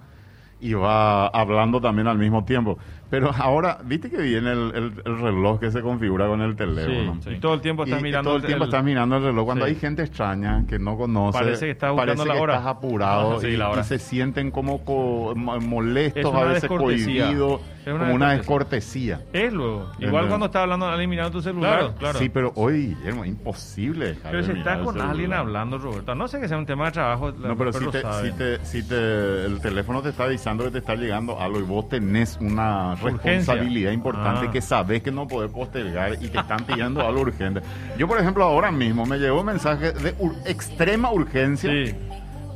y 0.61 0.73
va 0.73 1.27
hablando 1.27 1.81
también 1.81 2.09
al 2.09 2.17
mismo 2.17 2.45
tiempo. 2.45 2.79
Pero 3.11 3.31
ahora, 3.37 3.79
¿viste 3.85 4.11
que 4.11 4.17
viene 4.17 4.51
el, 4.53 4.73
el- 4.75 4.93
el 5.05 5.21
reloj 5.21 5.61
que 5.61 5.71
se 5.71 5.81
configura 5.83 6.27
con 6.27 6.41
el 6.41 6.57
teléfono? 6.57 7.15
Sí, 7.17 7.31
Sí. 7.31 7.37
y 7.37 7.39
todo 7.41 7.55
el 7.55 7.61
tiempo 7.61 7.85
estás 7.85 8.01
Y 8.01 8.03
mirando 8.03 8.31
todo 8.31 8.37
el 8.39 8.45
tiempo 8.47 8.65
estás 8.65 8.83
mirando 8.85 9.17
el 9.19 9.23
reloj. 9.23 9.45
Cuando 9.45 9.65
Sí. 9.67 9.71
hay 9.73 9.77
gente 9.79 10.03
extraña 10.03 10.65
que 10.69 10.79
no 10.79 10.97
conoce, 10.97 11.39
Parece 11.39 11.67
que 11.67 11.73
estás 11.73 11.91
buscando 11.93 12.13
parece 12.15 12.29
la 12.29 12.35
que 12.35 12.41
hora. 12.41 12.55
estás 12.57 12.67
apurado 12.69 13.39
Ah, 13.43 13.47
y, 13.47 13.57
la 13.57 13.71
hora. 13.71 13.81
y 13.83 13.85
se 13.85 13.99
sienten 13.99 14.51
como 14.51 14.85
co- 14.85 15.35
mo- 15.37 15.61
molestos, 15.61 16.35
a 16.35 16.45
veces 16.45 16.69
cohibidos, 16.69 17.61
como 17.85 18.15
una 18.15 18.33
descortesía. 18.33 19.21
Es 19.33 19.53
luego. 19.53 19.91
Igual 19.99 20.29
cuando 20.29 20.47
estás 20.47 20.63
hablando, 20.63 20.93
eliminando 20.93 21.31
tu 21.33 21.43
celular. 21.43 21.79
Claro, 21.79 21.95
claro. 21.99 22.19
Sí, 22.19 22.29
pero 22.29 22.53
hoy, 22.57 22.95
Guillermo, 22.97 23.25
imposible. 23.25 24.07
dejar 24.09 24.31
Pero 24.33 24.47
de 24.47 24.53
si 24.53 24.59
estás 24.59 24.79
con 24.79 25.01
alguien 25.01 25.33
hablando, 25.33 25.79
Roberto, 25.79 26.15
no 26.15 26.27
sé 26.29 26.41
que 26.41 26.49
sea 26.49 26.59
un 26.59 26.67
tema 26.67 26.87
de 26.87 26.93
trabajo. 26.93 27.33
No, 27.33 27.57
pero 27.57 27.73
si, 27.73 27.87
te, 27.87 28.03
si, 28.23 28.33
te, 28.33 28.65
si 28.65 28.83
te, 28.89 29.45
el 29.45 29.61
teléfono 29.61 30.03
te 30.03 30.09
está 30.11 30.25
avisando 30.25 30.65
que 30.65 30.71
te 30.71 30.79
está 30.79 30.95
llegando 30.95 31.39
algo 31.41 31.59
y 31.59 31.63
vos 31.63 31.89
tenés 31.89 32.39
una 32.41 32.94
Responsabilidad 32.95 33.93
importante 33.93 34.47
Ah. 34.49 34.51
que 34.51 34.61
sabés 34.61 35.03
que 35.03 35.11
no 35.11 35.27
podés 35.27 35.51
postergar 35.51 36.15
y 36.21 36.29
te 36.29 36.39
están 36.39 36.65
pidiendo 36.65 37.01
algo 37.07 37.21
urgente. 37.23 37.61
Yo, 37.99 38.07
por 38.09 38.19
ejemplo, 38.21 38.45
ahora 38.45 38.71
mismo 38.71 39.05
me 39.07 39.19
llegó 39.19 39.41
un 39.41 39.47
mensaje 39.47 39.93
de 39.93 40.17
ur- 40.19 40.37
extrema 40.47 41.11
urgencia 41.13 41.71
Sí, 41.71 41.95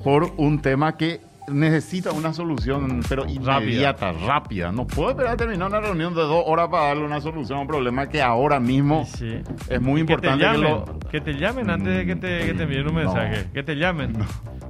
por 0.04 0.32
un 0.36 0.60
tema 0.60 0.96
que 0.96 1.20
necesita 1.50 2.12
una 2.12 2.34
solución, 2.34 3.00
pero 3.08 3.24
inmediata, 3.26 4.12
rápida. 4.12 4.70
No 4.70 4.86
puedo 4.86 5.10
esperar 5.10 5.32
a 5.32 5.36
terminar 5.38 5.68
una 5.68 5.80
reunión 5.80 6.14
de 6.14 6.20
dos 6.20 6.44
horas 6.46 6.68
para 6.68 6.88
darle 6.88 7.04
una 7.04 7.22
solución 7.22 7.58
a 7.58 7.60
un 7.62 7.66
problema 7.66 8.06
que 8.06 8.20
ahora 8.20 8.60
mismo 8.60 9.06
sí. 9.06 9.40
es 9.70 9.80
muy 9.80 10.02
que 10.02 10.06
te 10.08 10.12
importante 10.28 10.44
que, 10.44 10.52
llamen, 10.52 10.70
lo... 10.70 10.98
que 11.10 11.20
te 11.22 11.32
llamen 11.34 11.70
antes 11.70 11.96
de 11.96 12.04
que 12.06 12.16
te, 12.16 12.44
que 12.46 12.52
te 12.54 12.62
envíen 12.64 12.86
un 12.88 12.94
No. 12.94 13.00
mensaje. 13.00 13.46
Que 13.54 13.62
te 13.62 13.76
llamen. 13.76 14.12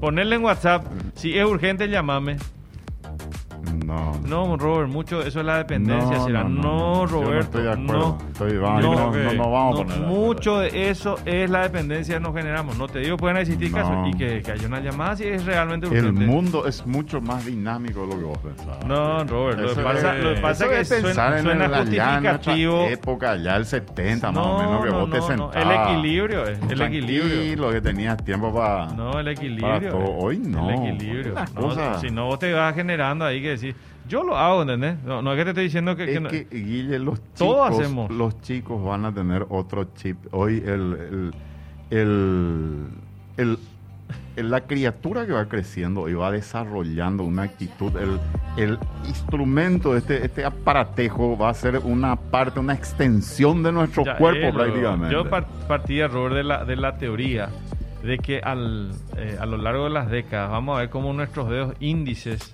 Ponerle 0.00 0.36
en 0.36 0.44
WhatsApp. 0.44 0.86
Si 1.14 1.36
es 1.36 1.44
urgente, 1.44 1.88
llámame. 1.88 2.36
No, 3.86 4.18
No, 4.26 4.56
Robert, 4.56 4.88
mucho 4.90 5.22
eso 5.22 5.40
es 5.40 5.46
la 5.46 5.58
dependencia. 5.58 6.16
No, 6.18 6.24
será. 6.26 6.44
no, 6.44 6.48
No, 6.48 6.62
no. 6.62 7.06
Yo 7.06 7.20
no 7.20 7.26
Roberto. 7.26 7.40
estoy 7.40 7.62
de 7.62 7.72
acuerdo. 7.72 7.98
no. 7.98 8.18
Estoy- 8.32 8.58
vamos, 8.58 8.82
no, 8.82 9.12
que- 9.12 9.36
vamos 9.36 9.80
a 9.80 9.84
poner 9.84 10.00
mucho 10.00 10.58
de 10.58 10.90
eso 10.90 11.16
es 11.24 11.50
la 11.50 11.62
dependencia 11.62 12.14
que 12.16 12.20
nos 12.20 12.34
generamos. 12.34 12.76
No 12.78 12.88
te 12.88 12.98
digo 13.00 13.16
pueden 13.16 13.36
existir 13.38 13.72
casos 13.72 14.08
y 14.08 14.16
que, 14.16 14.42
que 14.42 14.52
haya 14.52 14.66
una 14.66 14.80
llamada 14.80 15.16
si 15.16 15.24
es 15.24 15.44
realmente 15.44 15.86
urgente. 15.86 16.06
El 16.08 16.26
mundo 16.26 16.66
es 16.66 16.86
mucho 16.86 17.20
más 17.20 17.44
dinámico 17.46 18.02
de 18.02 18.14
lo 18.14 18.18
que 18.18 18.24
vos 18.24 18.38
pensabas. 18.38 18.84
No, 18.86 19.24
Robert, 19.24 19.58
lo 19.60 19.74
que 19.74 19.82
pasa, 19.82 20.16
es- 20.16 20.24
lo 20.24 20.34
que 20.34 20.40
pasa 20.40 20.64
es 20.66 20.88
que 20.88 21.00
suena, 21.00 21.36
en 21.38 21.42
suena 21.44 21.64
en 21.64 21.70
justificativo. 21.72 22.84
época, 22.84 23.36
ya 23.36 23.56
el 23.56 23.64
70 23.66 24.32
más 24.32 24.46
o 24.46 24.58
menos, 24.58 24.84
que 24.84 24.90
vos 24.90 25.10
te 25.10 25.20
sentabas. 25.22 25.56
El 25.56 25.70
equilibrio, 25.70 26.44
es, 26.44 26.58
el 26.70 26.80
equilibrio. 26.82 27.28
Tranquilo, 27.34 27.70
que 27.70 27.80
tenías 27.80 28.16
tiempo 28.24 28.52
para... 28.54 28.86
No, 28.88 29.18
el 29.18 29.24
Para 29.28 29.32
equilibrio. 29.32 29.90
todo. 29.90 30.02
eh, 30.02 30.14
Hoy 30.18 30.38
no. 30.38 30.68
El 30.70 30.76
equilibrio. 30.92 31.34
Si 32.00 32.10
no, 32.10 32.26
vos 32.26 32.38
te 32.38 32.52
vas 32.52 32.74
generando 32.74 33.24
ahí 33.24 33.40
que 33.42 33.56
Yo 34.08 34.22
lo 34.22 34.36
hago, 34.38 34.62
¿entendés? 34.62 34.96
No, 35.04 35.20
no 35.22 35.32
es 35.32 35.38
que 35.38 35.44
te 35.44 35.50
estoy 35.50 35.64
diciendo 35.64 35.94
que... 35.96 36.06
que 36.06 36.14
Es 36.14 36.20
no- 36.20 36.28
que, 36.30 36.46
Guille, 36.50 36.98
los 36.98 37.18
chicos, 37.18 37.34
Todos 37.38 37.70
hacemos. 37.80 38.10
los 38.10 38.40
chicos 38.40 38.82
van 38.82 39.04
a 39.04 39.12
tener 39.12 39.44
otro 39.50 39.84
chip. 39.96 40.16
Hoy 40.32 40.62
el, 40.66 41.32
el, 41.90 42.86
el- 43.36 43.58
la 44.36 44.60
criatura 44.62 45.26
que 45.26 45.32
va 45.32 45.46
creciendo 45.46 46.08
y 46.08 46.14
va 46.14 46.30
desarrollando 46.30 47.24
una 47.24 47.42
actitud, 47.42 47.92
el, 47.96 48.18
el 48.56 48.78
instrumento, 49.06 49.96
este, 49.96 50.24
este 50.24 50.44
aparatejo 50.44 51.36
va 51.36 51.50
a 51.50 51.54
ser 51.54 51.78
una 51.78 52.14
parte, 52.14 52.60
una 52.60 52.72
extensión 52.74 53.62
de 53.64 53.72
nuestro 53.72 54.04
Ya 54.04 54.16
cuerpo 54.16 54.46
lo- 54.46 54.54
prácticamente. 54.54 55.12
Yo 55.12 55.28
par- 55.28 55.48
partía, 55.66 56.06
Robert, 56.06 56.36
de 56.36 56.44
la, 56.44 56.64
de 56.64 56.76
la 56.76 56.96
teoría 56.98 57.48
de 58.04 58.16
que 58.18 58.38
al, 58.38 58.92
eh, 59.16 59.36
a 59.40 59.44
lo 59.44 59.56
largo 59.56 59.84
de 59.84 59.90
las 59.90 60.08
décadas 60.08 60.50
vamos 60.50 60.76
a 60.76 60.80
ver 60.82 60.88
cómo 60.90 61.12
nuestros 61.12 61.50
dedos 61.50 61.74
índices 61.80 62.52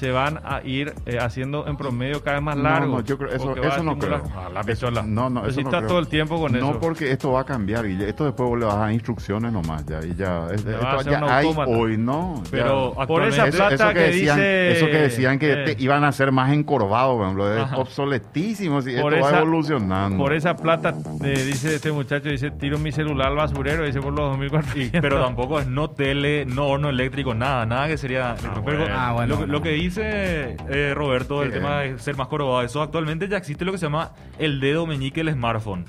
se 0.00 0.10
van 0.12 0.40
a 0.44 0.62
ir 0.64 0.94
eh, 1.04 1.18
haciendo 1.20 1.66
en 1.66 1.76
promedio 1.76 2.22
cada 2.22 2.36
vez 2.36 2.42
más 2.44 2.56
No, 2.56 2.62
largos. 2.62 2.88
no, 2.88 3.00
yo 3.04 3.18
creo, 3.18 3.30
eso, 3.30 3.48
va 3.54 3.78
no 3.82 3.98
creo. 3.98 4.22
Ah, 4.34 4.48
la 4.52 4.60
Eso- 4.60 4.66
pistola. 4.66 5.02
no, 5.02 5.28
no, 5.28 5.42
eso 5.46 5.58
si 5.58 5.64
no 5.64 5.68
creo. 5.70 5.86
todo 5.86 5.98
el 5.98 6.08
tiempo 6.08 6.40
con 6.40 6.52
no 6.52 6.70
eso. 6.70 6.80
porque 6.80 7.10
esto 7.12 7.32
va 7.32 7.40
a 7.42 7.44
cambiar, 7.44 7.86
Guille. 7.86 8.08
Esto 8.08 8.24
después 8.24 8.48
vos 8.48 8.58
le 8.58 8.64
vas 8.64 8.76
a 8.76 8.78
dar 8.78 8.92
instrucciones 8.92 9.52
nomás 9.52 9.84
ya. 9.84 10.00
Y 10.02 10.14
ya, 10.14 10.46
es- 10.54 10.64
esto 10.64 11.02
ya 11.10 11.36
hay 11.36 11.46
hoy, 11.66 11.98
¿no? 11.98 12.42
Pero 12.50 12.94
Ya. 12.98 13.06
Por 13.06 13.24
esa 13.24 13.46
Eso, 13.48 13.56
plata 13.58 13.74
eso 13.74 13.88
que, 13.88 13.94
que 13.94 14.00
decían, 14.00 14.36
dice- 14.36 14.72
eso 14.72 14.86
que 14.86 14.96
decían 14.98 15.38
que 15.38 15.52
eh. 15.52 15.64
te 15.74 15.82
iban 15.82 16.04
a 16.04 16.12
ser 16.12 16.32
más 16.32 16.50
encorvados, 16.52 17.16
por 17.16 17.24
ejemplo, 17.24 17.54
es 17.54 17.60
Ajá. 17.62 17.76
obsoletísimo. 17.78 18.80
Si 18.82 18.96
Por 18.96 19.12
esto 19.14 19.24
va 19.24 19.30
esa- 19.30 19.40
evolucionando. 19.40 20.16
Por 20.16 20.32
esa 20.32 20.56
plata, 20.56 20.94
eh, 21.24 21.42
dice 21.44 21.74
este 21.74 21.92
muchacho, 21.92 22.28
dice, 22.28 22.50
tiro 22.52 22.78
mi 22.78 22.92
celular 22.92 23.28
al 23.28 23.36
basurero, 23.36 23.84
dice 23.84 24.00
por 24.00 24.12
los 24.12 24.30
2400. 24.30 25.00
Pero 25.00 25.20
tampoco 25.20 25.60
es 25.60 25.66
no 25.66 25.90
tele, 25.90 26.44
no 26.46 26.66
horno 26.68 26.88
eléctrico, 26.88 27.34
nada, 27.34 27.66
nada 27.66 27.88
que 27.88 27.96
sería... 27.98 28.36
Pero 28.40 28.62
bueno. 28.62 28.84
Ah, 28.90 29.12
bueno, 29.12 29.28
lo, 29.30 29.36
bueno. 29.38 29.52
lo 29.52 29.62
que 29.62 29.70
dice 29.70 29.89
eh, 29.98 30.92
Roberto, 30.94 31.42
el 31.42 31.50
Eh. 31.50 31.52
tema 31.52 31.80
de 31.80 31.98
ser 31.98 32.16
más 32.16 32.28
corobado, 32.28 32.62
eso 32.62 32.82
actualmente 32.82 33.28
ya 33.28 33.36
existe 33.36 33.64
lo 33.64 33.72
que 33.72 33.78
se 33.78 33.86
llama 33.86 34.12
el 34.38 34.60
dedo 34.60 34.86
meñique 34.86 35.22
del 35.24 35.34
smartphone. 35.34 35.84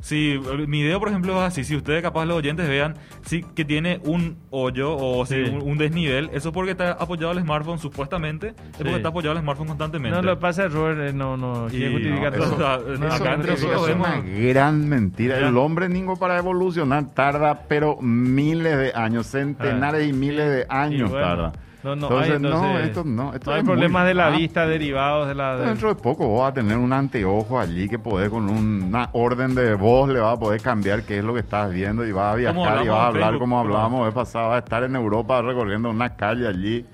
Si 0.00 0.32
eh, 0.32 0.66
mi 0.66 0.82
dedo, 0.82 0.98
por 0.98 1.10
ejemplo, 1.10 1.32
es 1.38 1.42
así, 1.44 1.62
si 1.62 1.76
ustedes 1.76 2.02
capaz 2.02 2.24
los 2.24 2.36
oyentes 2.36 2.68
vean 2.68 2.94
sí, 3.24 3.44
que 3.54 3.64
tiene 3.64 4.00
un 4.02 4.36
hoyo 4.50 4.96
o 4.96 5.24
sí, 5.24 5.36
Sí. 5.44 5.50
un, 5.52 5.62
un 5.62 5.78
desnivel, 5.78 6.28
eso 6.32 6.48
es 6.48 6.52
porque 6.54 6.72
está 6.72 6.90
apoyado 6.94 7.30
el 7.30 7.38
smartphone, 7.38 7.78
supuestamente, 7.78 8.48
es 8.48 8.54
porque 8.78 8.96
está 8.96 9.10
apoyado 9.10 9.36
el 9.36 9.42
smartphone 9.42 9.68
constantemente. 9.68 10.16
No, 10.16 10.22
lo 10.22 10.40
pasa 10.40 10.66
Robert, 10.66 10.98
eh, 11.10 11.12
no, 11.12 11.36
no, 11.36 11.68
Y- 11.70 11.88
justificar 11.92 12.36
no, 12.36 12.44
todo. 12.44 12.44
eso- 12.46 12.54
o 12.56 12.96
sea, 12.96 13.08
No, 13.08 13.14
acá 13.14 13.34
entre 13.34 13.52
eso 13.54 13.66
nosotros 13.68 13.82
es 13.90 13.94
vemos- 13.94 14.08
una 14.08 14.48
gran 14.52 14.88
mentira. 14.88 15.38
Ya. 15.38 15.46
El 15.46 15.56
hombre, 15.56 15.88
Ningo, 15.88 16.16
para 16.16 16.36
evolucionar 16.36 17.06
tarda, 17.14 17.62
pero 17.68 17.96
miles 18.00 18.76
de 18.76 18.92
años, 18.96 19.28
centenares 19.28 20.08
y 20.08 20.12
miles 20.12 20.50
de 20.50 20.66
años 20.68 21.10
Y 21.10 21.12
bueno, 21.12 21.26
tarda. 21.28 21.52
No, 21.82 21.96
no, 21.96 22.06
entonces, 22.06 22.30
hay, 22.30 22.36
entonces, 22.36 22.60
no, 22.60 22.78
esto 22.78 23.04
no. 23.04 23.34
Esto 23.34 23.50
no 23.50 23.56
hay 23.56 23.62
muy- 23.62 23.72
problemas 23.72 24.06
de 24.06 24.14
la 24.14 24.26
ah, 24.28 24.30
vista 24.30 24.66
derivados 24.66 25.26
de 25.28 25.34
la... 25.34 25.56
de- 25.56 25.66
Dentro 25.66 25.88
de 25.94 26.00
poco 26.00 26.28
vos 26.28 26.42
vas 26.42 26.50
a 26.50 26.54
tener 26.54 26.76
un 26.78 26.92
anteojo 26.92 27.58
allí 27.58 27.88
que 27.88 27.98
podés 27.98 28.30
con 28.30 28.48
una 28.48 29.08
orden 29.12 29.54
de 29.54 29.74
voz 29.74 30.08
le 30.08 30.20
vas 30.20 30.36
a 30.36 30.38
poder 30.40 30.60
cambiar 30.60 31.02
qué 31.02 31.18
es 31.18 31.24
lo 31.24 31.34
que 31.34 31.40
estás 31.40 31.72
viendo 31.72 32.06
y 32.06 32.12
vas 32.12 32.34
a 32.34 32.36
viajar 32.36 32.84
y 32.84 32.88
vas 32.88 32.98
a 32.98 33.06
hablar 33.08 33.22
Facebook, 33.30 33.40
como 33.40 33.58
hablábamos 33.60 34.04
vez 34.04 34.14
pasada, 34.14 34.46
vas 34.48 34.56
a 34.56 34.58
estar 34.64 34.84
en 34.84 34.94
Europa 34.94 35.42
recorriendo 35.42 35.90
una 35.90 36.14
calle 36.16 36.46
allí 36.46 36.86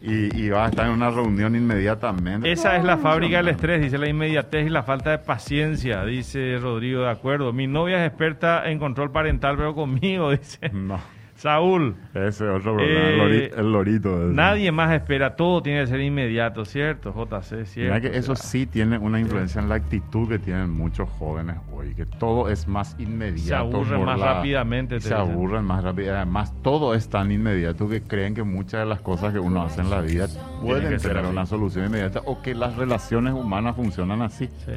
y, 0.00 0.36
y 0.44 0.50
vas 0.50 0.66
a 0.66 0.70
estar 0.70 0.86
en 0.86 0.92
una 0.92 1.10
reunión 1.10 1.54
inmediatamente. 1.56 2.50
Esa 2.52 2.76
es 2.76 2.84
la 2.84 2.98
fábrica 2.98 3.38
del 3.38 3.48
estrés, 3.48 3.80
dice 3.82 3.98
la 3.98 4.08
inmediatez 4.08 4.66
y 4.66 4.70
la 4.70 4.82
falta 4.84 5.10
de 5.10 5.18
paciencia, 5.18 6.04
dice 6.04 6.58
Rodrigo, 6.60 7.02
de 7.02 7.10
acuerdo. 7.10 7.52
Mi 7.52 7.66
novia 7.66 8.04
es 8.04 8.08
experta 8.08 8.68
en 8.70 8.78
control 8.78 9.10
parental, 9.12 9.56
pero 9.56 9.74
conmigo, 9.74 10.30
dice 10.30 10.70
No, 10.72 10.98
Saúl. 11.38 11.94
ese 12.14 12.28
es 12.28 12.40
otro 12.42 12.74
problema, 12.74 13.00
Eh, 13.00 13.12
el, 13.14 13.18
lori- 13.20 13.58
el 13.60 13.72
lorito. 13.72 14.24
ese. 14.26 14.34
Nadie 14.34 14.72
más 14.72 14.92
espera, 14.92 15.36
todo 15.36 15.62
tiene 15.62 15.80
que 15.82 15.86
ser 15.86 16.00
inmediato, 16.00 16.64
¿cierto? 16.64 17.12
JC, 17.14 17.64
¿cierto? 17.64 17.94
Mira 17.94 18.00
que 18.00 18.18
eso 18.18 18.32
O 18.32 18.36
sea, 18.36 18.44
sí 18.50 18.66
tiene 18.66 18.98
una 18.98 19.20
influencia 19.20 19.60
en 19.60 19.68
la 19.68 19.76
actitud 19.76 20.28
que 20.28 20.40
tienen 20.40 20.68
muchos 20.70 21.08
jóvenes 21.08 21.56
hoy, 21.72 21.94
que 21.94 22.06
todo 22.06 22.48
es 22.48 22.66
más 22.66 22.96
inmediato. 22.98 23.46
Se 23.46 23.54
aburren 23.54 24.04
más 24.04 24.18
rápidamente, 24.20 24.96
te 24.96 25.00
Se 25.02 25.08
dicen. 25.14 25.30
aburren 25.30 25.64
más 25.64 25.84
rápido. 25.84 26.16
Además, 26.16 26.52
todo 26.62 26.92
es 26.94 27.08
tan 27.08 27.30
inmediato 27.30 27.88
que 27.88 28.02
creen 28.02 28.34
que 28.34 28.42
muchas 28.42 28.80
de 28.80 28.86
las 28.86 29.00
cosas 29.00 29.32
que 29.32 29.38
uno 29.38 29.62
hace 29.62 29.80
en 29.80 29.90
la 29.90 30.00
vida 30.00 30.26
pueden 30.60 30.98
tener 30.98 31.24
una 31.24 31.46
solución 31.46 31.86
inmediata 31.86 32.20
o 32.24 32.42
que 32.42 32.54
las 32.56 32.74
relaciones 32.76 33.32
humanas 33.34 33.76
funcionan 33.76 34.22
así. 34.22 34.48
sí. 34.66 34.72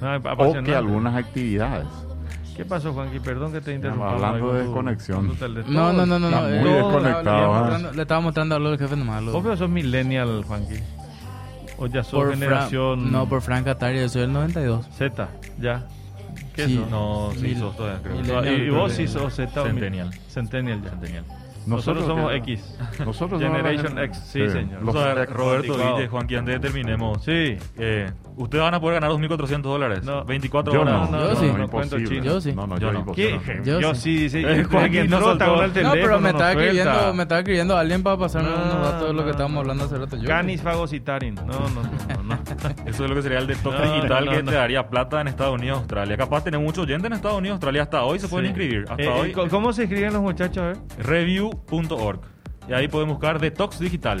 No, 0.00 0.16
O 0.16 0.62
que 0.64 0.74
algunas 0.74 1.14
actividades. 1.14 1.86
¿Qué 2.60 2.66
pasó, 2.66 2.92
Juanqui? 2.92 3.20
Perdón 3.20 3.52
que 3.52 3.62
te 3.62 3.72
interrumpa. 3.74 4.10
hablando 4.12 4.52
de 4.52 4.62
desconexión. 4.64 5.32
No, 5.68 5.94
no, 5.94 6.04
no, 6.04 6.18
no. 6.18 6.28
No, 6.30 6.40
muy 6.42 6.50
eh, 6.52 6.74
desconectado, 6.74 7.78
le- 7.78 7.88
¿eh? 7.88 7.90
le, 7.94 8.02
estaba 8.02 8.20
mostrando 8.20 8.54
algo 8.54 8.68
del 8.68 8.78
jefe 8.78 8.96
nomás. 8.96 9.24
¿Vos 9.24 9.42
pero 9.42 9.56
sos 9.56 9.70
millennial, 9.70 10.44
Juanqui? 10.46 10.74
¿O 11.78 11.86
ya 11.86 12.02
sos 12.04 12.12
por 12.12 12.26
Fra- 12.26 12.34
generación 12.36 13.10
no, 13.10 13.26
por 13.26 13.40
Frank 13.40 13.66
Atari, 13.66 14.00
yo 14.00 14.08
soy 14.10 14.22
el 14.24 14.32
92. 14.34 14.86
Z? 14.92 15.28
¿Ya? 15.58 15.86
¿Qué 16.54 16.66
Sí. 16.66 16.76
sos? 16.76 16.90
No, 16.90 17.30
sí, 17.34 17.40
Mil- 17.40 17.58
sos 17.58 17.74
todavía, 17.78 18.02
creo. 18.02 18.38
Ah, 18.38 18.44
¿Y, 18.46 18.48
y 18.66 18.68
vos 18.68 18.92
sí 18.92 19.06
Centennial. 19.06 19.22
sos 19.30 19.34
Z 19.36 19.62
o 19.62 19.64
Centennial. 19.64 20.10
Centennial 20.28 20.82
ya. 20.82 20.90
Centennial. 20.90 21.24
Nosotros, 21.66 22.06
somos 22.06 22.32
X. 22.34 22.78
Nosotros 23.04 23.40
Generation 23.40 23.98
X, 23.98 24.18
sí, 24.26 24.48
señor. 24.48 24.82
Los 24.82 24.94
O 24.94 25.02
sea, 25.02 25.24
Roberto. 25.26 25.74
Guille, 25.74 26.08
antes 26.38 26.44
de 26.46 26.52
que 26.54 26.58
terminemos, 26.60 27.22
Sí. 27.24 27.56
eh, 27.78 28.10
ustedes 28.36 28.64
van 28.64 28.74
a 28.74 28.80
poder 28.80 29.00
ganar 29.00 29.10
2.400 29.16 29.62
dólares. 29.62 30.04
No. 30.04 30.24
24 30.24 30.72
Yo 30.72 30.80
horas. 30.82 31.10
no, 31.10 31.18
Yo 31.20 31.28
no, 31.34 31.36
sí. 31.40 31.46
no, 31.46 31.58
No 31.58 31.68
cuento. 31.68 31.98
Yo 31.98 32.40
sí. 32.40 32.52
No, 32.52 32.66
no, 32.66 32.78
Yo 32.78 32.92
yo 32.92 33.04
no. 33.04 33.14
Yo 33.64 33.80
Yo, 33.80 33.94
sí. 33.94 34.28
sí, 34.30 34.42
que 34.42 35.04
no 35.08 35.20
soltó. 35.20 35.62
el 35.62 35.68
No, 35.68 35.72
teléfono, 35.74 35.92
pero 36.02 36.20
me 36.20 36.30
estaba 36.30 36.52
escribiendo, 36.52 37.14
me 37.14 37.22
estaba 37.22 37.38
escribiendo 37.40 37.76
alguien 37.76 38.02
para 38.02 38.16
pasarme 38.16 38.48
No, 38.50 38.56
unos 38.56 38.82
datos 38.82 39.06
de 39.08 39.12
lo 39.12 39.20
no, 39.20 39.24
que 39.24 39.30
estábamos 39.30 39.54
no. 39.54 39.60
hablando 39.60 39.84
hace 39.84 39.98
rato. 39.98 40.16
Yo, 40.16 40.26
Canis 40.26 40.62
fagocitarin. 40.62 41.34
No, 41.34 41.44
no, 41.46 41.82
no, 41.82 42.22
no. 42.36 42.38
Eso 42.86 43.04
es 43.04 43.10
lo 43.10 43.16
que 43.16 43.22
sería 43.22 43.38
el 43.38 43.46
detox 43.46 43.78
No, 43.78 43.94
digital 43.94 44.24
no, 44.26 44.32
que 44.32 44.42
te 44.42 44.50
daría 44.52 44.88
plata 44.88 45.20
en 45.20 45.28
Estados 45.28 45.54
Unidos, 45.54 45.78
Australia. 45.78 46.16
Capaz 46.16 46.44
tener 46.44 46.60
muchos 46.60 46.84
oyentes 46.84 47.06
en 47.06 47.12
Estados 47.14 47.38
Unidos, 47.38 47.54
Australia. 47.56 47.82
Hasta 47.82 48.02
hoy 48.04 48.18
se 48.18 48.28
pueden 48.28 48.46
Sí. 48.46 48.48
inscribir. 48.50 48.84
Hasta 48.88 49.02
Eh, 49.02 49.06
eh, 49.06 49.34
hoy. 49.38 49.48
¿Cómo 49.50 49.72
se 49.72 49.84
escriben 49.84 50.12
los 50.12 50.22
muchachos? 50.22 50.78
Review.org. 50.98 52.20
Y 52.68 52.72
ahí 52.72 52.88
pueden 52.88 53.08
buscar 53.08 53.40
detox 53.40 53.78
digital. 53.80 54.20